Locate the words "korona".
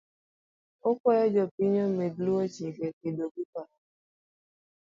3.51-3.81